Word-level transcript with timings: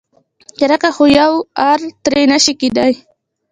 کرکه 0.57 0.89
خو 0.95 1.03
یوار 1.19 1.79
ترې 2.03 2.23
نشي 2.31 2.53
کېدای. 2.61 2.93